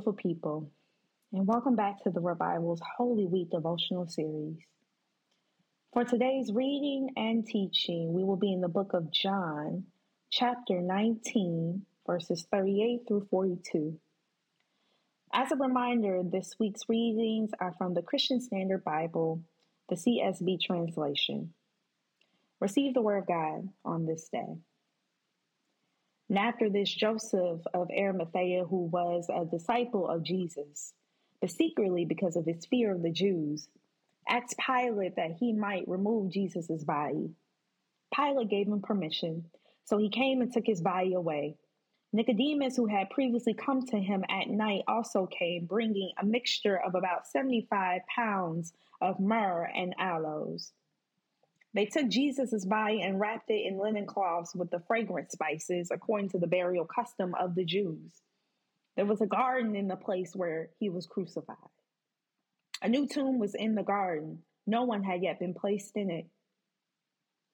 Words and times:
Beautiful 0.00 0.30
people, 0.30 0.72
and 1.30 1.46
welcome 1.46 1.76
back 1.76 2.02
to 2.04 2.10
the 2.10 2.20
Revival's 2.20 2.80
Holy 2.96 3.26
Week 3.26 3.50
devotional 3.50 4.06
series. 4.08 4.56
For 5.92 6.04
today's 6.04 6.50
reading 6.50 7.10
and 7.18 7.46
teaching, 7.46 8.14
we 8.14 8.24
will 8.24 8.38
be 8.38 8.50
in 8.50 8.62
the 8.62 8.68
book 8.68 8.94
of 8.94 9.12
John, 9.12 9.84
chapter 10.30 10.80
19, 10.80 11.84
verses 12.06 12.46
38 12.50 13.00
through 13.06 13.28
42. 13.30 14.00
As 15.34 15.52
a 15.52 15.56
reminder, 15.56 16.22
this 16.24 16.54
week's 16.58 16.88
readings 16.88 17.50
are 17.60 17.74
from 17.76 17.92
the 17.92 18.00
Christian 18.00 18.40
Standard 18.40 18.82
Bible, 18.82 19.42
the 19.90 19.96
CSB 19.96 20.62
translation. 20.62 21.52
Receive 22.58 22.94
the 22.94 23.02
Word 23.02 23.18
of 23.18 23.26
God 23.26 23.68
on 23.84 24.06
this 24.06 24.30
day. 24.32 24.56
And 26.30 26.38
after 26.38 26.70
this, 26.70 26.88
Joseph 26.88 27.60
of 27.74 27.90
Arimathea, 27.90 28.64
who 28.64 28.84
was 28.84 29.28
a 29.28 29.44
disciple 29.44 30.08
of 30.08 30.22
Jesus, 30.22 30.94
but 31.40 31.50
secretly 31.50 32.04
because 32.04 32.36
of 32.36 32.46
his 32.46 32.64
fear 32.66 32.94
of 32.94 33.02
the 33.02 33.10
Jews, 33.10 33.68
asked 34.28 34.54
Pilate 34.64 35.16
that 35.16 35.32
he 35.40 35.52
might 35.52 35.88
remove 35.88 36.30
Jesus' 36.30 36.84
body. 36.84 37.34
Pilate 38.14 38.48
gave 38.48 38.68
him 38.68 38.80
permission, 38.80 39.46
so 39.84 39.98
he 39.98 40.08
came 40.08 40.40
and 40.40 40.52
took 40.52 40.66
his 40.66 40.80
body 40.80 41.14
away. 41.14 41.56
Nicodemus, 42.12 42.76
who 42.76 42.86
had 42.86 43.10
previously 43.10 43.54
come 43.54 43.84
to 43.86 43.98
him 43.98 44.24
at 44.30 44.48
night, 44.48 44.84
also 44.86 45.26
came, 45.26 45.66
bringing 45.66 46.12
a 46.22 46.24
mixture 46.24 46.80
of 46.80 46.94
about 46.94 47.26
75 47.26 48.02
pounds 48.14 48.72
of 49.00 49.18
myrrh 49.18 49.68
and 49.74 49.96
aloes. 49.98 50.72
They 51.72 51.86
took 51.86 52.08
Jesus' 52.08 52.64
body 52.64 53.00
and 53.02 53.20
wrapped 53.20 53.50
it 53.50 53.66
in 53.66 53.78
linen 53.78 54.06
cloths 54.06 54.54
with 54.54 54.70
the 54.70 54.80
fragrant 54.80 55.30
spices, 55.30 55.90
according 55.92 56.30
to 56.30 56.38
the 56.38 56.48
burial 56.48 56.84
custom 56.84 57.34
of 57.38 57.54
the 57.54 57.64
Jews. 57.64 58.22
There 58.96 59.06
was 59.06 59.20
a 59.20 59.26
garden 59.26 59.76
in 59.76 59.86
the 59.86 59.96
place 59.96 60.32
where 60.34 60.70
he 60.78 60.88
was 60.88 61.06
crucified. 61.06 61.56
A 62.82 62.88
new 62.88 63.06
tomb 63.06 63.38
was 63.38 63.54
in 63.54 63.74
the 63.74 63.82
garden. 63.82 64.42
No 64.66 64.82
one 64.82 65.04
had 65.04 65.22
yet 65.22 65.38
been 65.38 65.54
placed 65.54 65.96
in 65.96 66.10
it. 66.10 66.26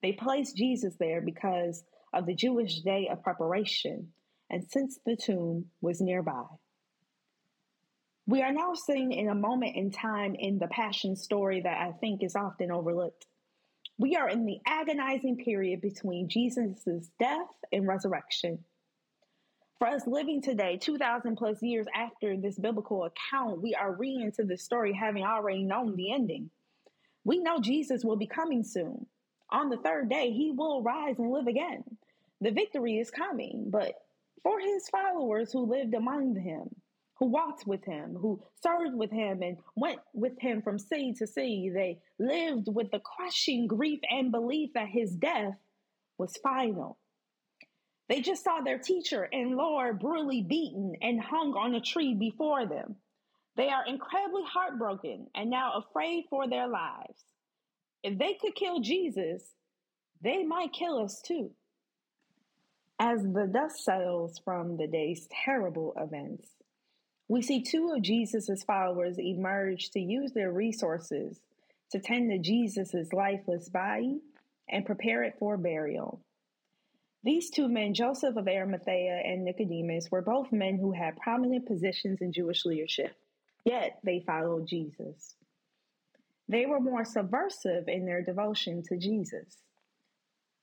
They 0.03 0.13
placed 0.13 0.57
Jesus 0.57 0.95
there 0.99 1.21
because 1.21 1.85
of 2.13 2.27
the 2.27 2.35
Jewish 2.35 2.81
day 2.81 3.09
of 3.11 3.23
preparation, 3.23 4.13
and 4.49 4.65
since 4.71 4.99
the 5.05 5.17
tomb 5.17 5.67
was 5.81 6.01
nearby. 6.01 6.45
We 8.27 8.43
are 8.43 8.53
now 8.53 8.75
sitting 8.75 9.13
in 9.13 9.29
a 9.29 9.35
moment 9.35 9.77
in 9.77 9.91
time 9.91 10.35
in 10.35 10.59
the 10.59 10.69
Passion 10.69 11.17
story 11.17 11.61
that 11.61 11.81
I 11.81 11.93
think 11.93 12.23
is 12.23 12.35
often 12.35 12.73
overlooked. 12.73 13.27
We 13.99 14.17
are 14.17 14.29
in 14.29 14.45
the 14.45 14.61
agonizing 14.67 15.39
period 15.39 15.81
between 15.81 16.29
Jesus' 16.29 17.09
death 17.19 17.49
and 17.73 17.87
resurrection. 17.87 18.65
For 19.79 19.89
us 19.89 20.07
living 20.07 20.43
today, 20.43 20.77
2,000 20.77 21.37
plus 21.37 21.63
years 21.63 21.87
after 21.95 22.37
this 22.37 22.59
biblical 22.59 23.05
account, 23.05 23.63
we 23.63 23.75
are 23.75 23.95
reading 23.95 24.23
into 24.23 24.45
the 24.45 24.59
story 24.59 24.93
having 24.93 25.25
already 25.25 25.63
known 25.63 25.97
the 25.97 26.13
ending. 26.13 26.51
We 27.25 27.39
know 27.39 27.61
Jesus 27.61 28.05
will 28.05 28.17
be 28.17 28.27
coming 28.27 28.63
soon. 28.63 29.07
On 29.51 29.69
the 29.71 29.79
third 29.79 30.11
day, 30.11 30.31
he 30.31 30.51
will 30.51 30.83
rise 30.83 31.19
and 31.19 31.31
live 31.31 31.47
again. 31.47 31.85
The 32.41 32.51
victory 32.51 32.99
is 32.99 33.11
coming, 33.11 33.67
but 33.69 33.95
for 34.43 34.61
his 34.61 34.89
followers 34.89 35.53
who 35.53 35.61
lived 35.61 35.95
among 35.95 36.37
him, 36.37 36.69
who 37.19 37.27
walked 37.27 37.67
with 37.67 37.85
him, 37.85 38.17
who 38.21 38.43
served 38.63 38.95
with 38.95 39.11
him, 39.11 39.43
and 39.43 39.57
went 39.75 40.01
with 40.13 40.39
him 40.39 40.63
from 40.63 40.79
sea 40.79 41.15
to 41.19 41.27
sea. 41.27 41.71
They 41.73 41.99
lived 42.19 42.69
with 42.69 42.91
the 42.91 43.01
crushing 43.01 43.67
grief 43.67 44.01
and 44.11 44.31
belief 44.31 44.71
that 44.75 44.89
his 44.89 45.13
death 45.13 45.57
was 46.19 46.37
final. 46.43 46.99
They 48.09 48.21
just 48.21 48.45
saw 48.45 48.61
their 48.61 48.79
teacher 48.79 49.29
and 49.33 49.57
Lord 49.57 49.99
brutally 49.99 50.43
beaten 50.43 50.95
and 51.03 51.21
hung 51.21 51.55
on 51.55 51.75
a 51.75 51.81
tree 51.81 52.15
before 52.15 52.67
them. 52.67 52.97
They 53.57 53.69
are 53.69 53.87
incredibly 53.87 54.43
heartbroken 54.45 55.27
and 55.35 55.51
now 55.51 55.73
afraid 55.79 56.27
for 56.31 56.49
their 56.49 56.69
lives. 56.69 57.25
If 58.03 58.19
they 58.19 58.35
could 58.41 58.55
kill 58.55 58.81
Jesus, 58.81 59.43
they 60.23 60.45
might 60.45 60.73
kill 60.73 61.03
us 61.03 61.21
too. 61.27 61.51
As 62.99 63.23
the 63.23 63.51
dust 63.53 63.85
settles 63.85 64.41
from 64.45 64.77
the 64.77 64.87
day's 64.87 65.27
terrible 65.45 65.93
events, 65.97 66.49
we 67.29 67.43
see 67.43 67.63
two 67.63 67.93
of 67.95 68.03
Jesus' 68.03 68.63
followers 68.65 69.19
emerge 69.19 69.91
to 69.91 70.01
use 70.01 70.33
their 70.33 70.53
resources 70.53 71.41
to 71.91 71.99
tend 71.99 72.31
to 72.31 72.39
Jesus' 72.39 73.13
lifeless 73.13 73.69
body 73.69 74.21
and 74.69 74.87
prepare 74.87 75.25
it 75.25 75.37
for 75.39 75.57
burial. 75.57 76.21
These 77.25 77.51
two 77.51 77.69
men, 77.69 77.95
Joseph 77.95 78.37
of 78.37 78.47
Arimathea 78.47 79.21
and 79.25 79.45
Nicodemus, 79.45 80.11
were 80.11 80.23
both 80.23 80.53
men 80.53 80.79
who 80.79 80.93
had 80.93 81.17
prominent 81.17 81.67
positions 81.67 82.21
in 82.21 82.33
Jewish 82.33 82.65
leadership, 82.65 83.17
yet 83.65 83.99
they 84.05 84.21
followed 84.21 84.69
Jesus. 84.69 85.35
They 86.49 86.67
were 86.67 86.81
more 86.81 87.05
subversive 87.05 87.89
in 87.89 88.07
their 88.07 88.23
devotion 88.23 88.85
to 88.85 88.97
Jesus. 88.97 89.59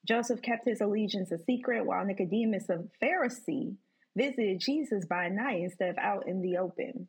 Joseph 0.05 0.41
kept 0.41 0.65
his 0.65 0.79
allegiance 0.79 1.31
a 1.31 1.37
secret, 1.37 1.85
while 1.85 2.05
Nicodemus, 2.05 2.69
a 2.69 2.85
Pharisee, 3.01 3.75
visited 4.15 4.59
Jesus 4.59 5.05
by 5.05 5.29
night 5.29 5.61
instead 5.61 5.89
of 5.89 5.97
out 5.97 6.27
in 6.27 6.41
the 6.41 6.57
open. 6.57 7.07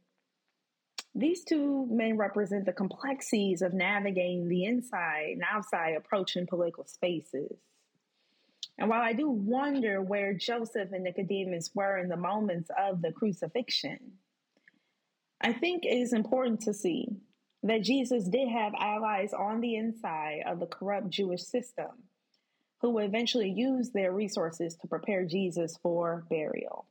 These 1.15 1.44
two 1.44 1.87
men 1.91 2.16
represent 2.16 2.66
the 2.66 2.72
complexities 2.72 3.62
of 3.62 3.72
navigating 3.72 4.48
the 4.48 4.65
inside 4.65 5.34
and 5.34 5.43
outside 5.48 5.94
approach 5.97 6.37
in 6.37 6.47
political 6.47 6.84
spaces. 6.87 7.56
And 8.78 8.91
while 8.91 9.03
I 9.03 9.12
do 9.12 9.31
wonder 9.31 10.03
where 10.03 10.34
Joseph 10.34 10.91
and 10.93 11.04
Nicodemus 11.04 11.70
were 11.75 11.98
in 11.98 12.09
the 12.09 12.16
moments 12.16 12.70
of 12.76 13.00
the 13.00 13.12
crucifixion, 13.12 14.14
I 15.41 15.53
think 15.53 15.84
it 15.84 15.97
is 15.97 16.12
important 16.12 16.62
to 16.62 16.75
see 16.75 17.09
that 17.62 17.82
Jesus 17.82 18.28
did 18.28 18.48
have 18.48 18.75
allies 18.78 19.32
on 19.32 19.60
the 19.60 19.76
inside 19.76 20.43
of 20.47 20.59
the 20.59 20.66
corrupt 20.66 21.10
Jewish 21.10 21.43
system 21.43 21.91
who 22.81 22.91
would 22.91 23.04
eventually 23.04 23.50
use 23.50 23.91
their 23.91 24.12
resources 24.12 24.76
to 24.76 24.88
prepare 24.88 25.25
Jesus 25.25 25.78
for 25.82 26.26
burial. 26.28 26.87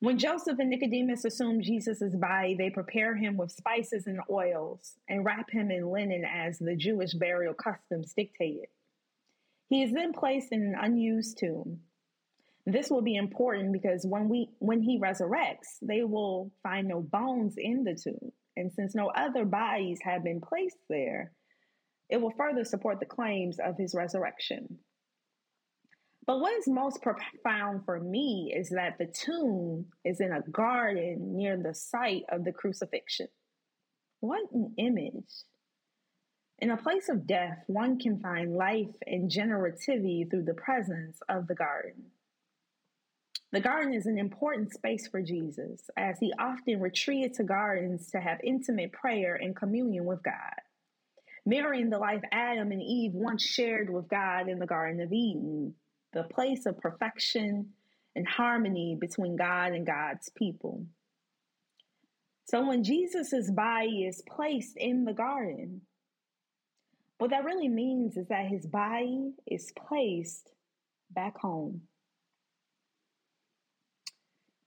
When 0.00 0.18
Joseph 0.18 0.58
and 0.58 0.68
Nicodemus 0.68 1.24
assume 1.24 1.62
Jesus' 1.62 2.14
body, 2.14 2.54
they 2.54 2.68
prepare 2.68 3.16
him 3.16 3.38
with 3.38 3.50
spices 3.50 4.06
and 4.06 4.20
oils 4.30 4.98
and 5.08 5.24
wrap 5.24 5.50
him 5.50 5.70
in 5.70 5.90
linen 5.90 6.22
as 6.24 6.58
the 6.58 6.76
Jewish 6.76 7.14
burial 7.14 7.54
customs 7.54 8.12
dictated. 8.12 8.66
He 9.68 9.82
is 9.82 9.92
then 9.92 10.12
placed 10.12 10.52
in 10.52 10.62
an 10.62 10.76
unused 10.78 11.38
tomb. 11.38 11.80
This 12.66 12.90
will 12.90 13.00
be 13.00 13.16
important 13.16 13.72
because 13.72 14.04
when 14.04 14.28
we 14.28 14.50
when 14.58 14.82
he 14.82 14.98
resurrects, 15.00 15.78
they 15.80 16.02
will 16.02 16.50
find 16.62 16.88
no 16.88 17.00
bones 17.00 17.54
in 17.56 17.84
the 17.84 17.94
tomb. 17.94 18.32
And 18.56 18.72
since 18.72 18.94
no 18.94 19.08
other 19.08 19.44
bodies 19.44 19.98
have 20.02 20.22
been 20.22 20.40
placed 20.40 20.78
there, 20.90 21.32
it 22.10 22.20
will 22.20 22.32
further 22.36 22.64
support 22.64 23.00
the 23.00 23.06
claims 23.06 23.58
of 23.58 23.76
his 23.78 23.94
resurrection. 23.94 24.78
But 26.26 26.40
what 26.40 26.58
is 26.58 26.66
most 26.66 27.02
profound 27.02 27.84
for 27.84 28.00
me 28.00 28.52
is 28.54 28.70
that 28.70 28.98
the 28.98 29.06
tomb 29.06 29.86
is 30.04 30.20
in 30.20 30.32
a 30.32 30.42
garden 30.50 31.36
near 31.36 31.56
the 31.56 31.72
site 31.72 32.24
of 32.28 32.44
the 32.44 32.52
crucifixion. 32.52 33.28
What 34.18 34.50
an 34.52 34.74
image. 34.76 35.44
In 36.58 36.70
a 36.70 36.76
place 36.76 37.08
of 37.08 37.28
death, 37.28 37.62
one 37.68 37.98
can 37.98 38.18
find 38.18 38.56
life 38.56 38.94
and 39.06 39.30
generativity 39.30 40.28
through 40.28 40.44
the 40.44 40.54
presence 40.54 41.18
of 41.28 41.46
the 41.46 41.54
garden. 41.54 42.06
The 43.52 43.60
garden 43.60 43.94
is 43.94 44.06
an 44.06 44.18
important 44.18 44.72
space 44.72 45.06
for 45.06 45.22
Jesus, 45.22 45.88
as 45.96 46.18
he 46.18 46.32
often 46.40 46.80
retreated 46.80 47.34
to 47.34 47.44
gardens 47.44 48.10
to 48.10 48.20
have 48.20 48.40
intimate 48.42 48.92
prayer 48.92 49.36
and 49.36 49.54
communion 49.54 50.06
with 50.06 50.24
God. 50.24 50.60
Mirroring 51.44 51.90
the 51.90 51.98
life 51.98 52.22
Adam 52.32 52.72
and 52.72 52.82
Eve 52.82 53.12
once 53.14 53.44
shared 53.44 53.88
with 53.88 54.08
God 54.08 54.48
in 54.48 54.58
the 54.58 54.66
Garden 54.66 55.00
of 55.00 55.12
Eden, 55.12 55.74
the 56.16 56.22
place 56.22 56.64
of 56.64 56.80
perfection 56.80 57.68
and 58.14 58.26
harmony 58.26 58.96
between 58.98 59.36
God 59.36 59.72
and 59.72 59.86
God's 59.86 60.30
people. 60.30 60.86
So 62.46 62.66
when 62.66 62.82
Jesus' 62.82 63.50
body 63.50 64.04
is 64.04 64.22
placed 64.34 64.78
in 64.78 65.04
the 65.04 65.12
garden, 65.12 65.82
what 67.18 67.30
that 67.30 67.44
really 67.44 67.68
means 67.68 68.16
is 68.16 68.28
that 68.28 68.46
his 68.46 68.66
body 68.66 69.32
is 69.46 69.70
placed 69.76 70.50
back 71.10 71.36
home. 71.36 71.82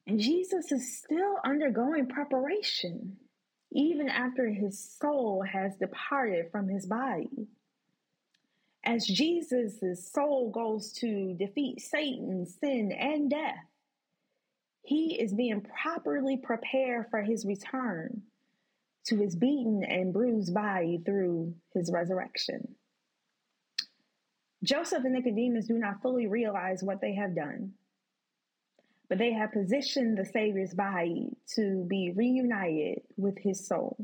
And 0.06 0.20
Jesus 0.20 0.72
is 0.72 1.00
still 1.00 1.38
undergoing 1.44 2.08
preparation, 2.08 3.18
even 3.72 4.08
after 4.08 4.50
his 4.50 4.98
soul 5.02 5.44
has 5.52 5.76
departed 5.78 6.52
from 6.52 6.68
his 6.68 6.86
body 6.86 7.48
as 8.96 9.06
Jesus' 9.08 10.12
soul 10.14 10.52
goes 10.52 10.94
to 10.94 11.36
defeat 11.40 11.82
Satan, 11.82 12.46
sin, 12.48 12.92
and 12.92 13.30
death, 13.30 13.66
he 14.84 15.22
is 15.22 15.34
being 15.34 15.62
properly 15.62 16.38
prepared 16.38 17.08
for 17.12 17.22
his 17.24 17.46
return 17.46 18.24
to 19.08 19.18
his 19.18 19.36
beaten 19.36 19.84
and 19.84 20.14
bruised 20.14 20.54
body 20.54 21.02
through 21.06 21.56
his 21.74 21.92
resurrection. 21.92 22.76
Joseph 24.64 25.04
and 25.06 25.14
Nicodemus 25.14 25.68
do 25.68 25.76
not 25.76 26.02
fully 26.02 26.28
realize 26.28 26.84
what 26.84 27.02
they 27.02 27.16
have 27.16 27.36
done. 27.36 27.74
but 29.10 29.18
they 29.20 29.34
have 29.34 29.52
positioned 29.54 30.18
the 30.18 30.26
Savior's 30.26 30.74
body 30.74 31.30
to 31.56 31.86
be 31.90 32.12
reunited 32.16 33.02
with 33.18 33.38
his 33.40 33.68
soul. 33.68 33.98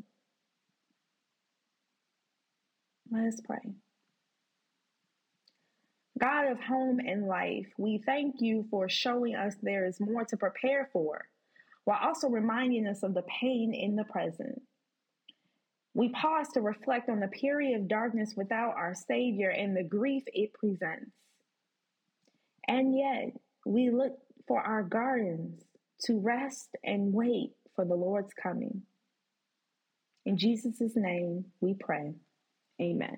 Let 3.11 3.25
us 3.25 3.41
pray. 3.45 3.75
God 6.19 6.47
of 6.47 6.59
home 6.59 6.99
and 6.99 7.27
life, 7.27 7.67
we 7.77 8.01
thank 8.05 8.35
you 8.39 8.65
for 8.69 8.87
showing 8.87 9.35
us 9.35 9.55
there 9.61 9.85
is 9.85 9.99
more 9.99 10.23
to 10.25 10.37
prepare 10.37 10.89
for, 10.93 11.25
while 11.83 11.99
also 12.01 12.29
reminding 12.29 12.87
us 12.87 13.03
of 13.03 13.13
the 13.13 13.23
pain 13.23 13.73
in 13.73 13.95
the 13.95 14.05
present. 14.05 14.61
We 15.93 16.09
pause 16.09 16.47
to 16.53 16.61
reflect 16.61 17.09
on 17.09 17.19
the 17.19 17.27
period 17.27 17.79
of 17.79 17.87
darkness 17.87 18.33
without 18.35 18.75
our 18.75 18.93
Savior 18.93 19.49
and 19.49 19.75
the 19.75 19.83
grief 19.83 20.23
it 20.27 20.53
presents. 20.53 21.11
And 22.67 22.97
yet, 22.97 23.33
we 23.65 23.89
look 23.89 24.17
for 24.47 24.61
our 24.61 24.83
gardens 24.83 25.63
to 26.05 26.19
rest 26.19 26.69
and 26.83 27.13
wait 27.13 27.51
for 27.75 27.85
the 27.85 27.95
Lord's 27.95 28.33
coming. 28.33 28.83
In 30.25 30.37
Jesus' 30.37 30.95
name 30.95 31.45
we 31.61 31.73
pray. 31.73 32.13
Amen. 32.81 33.17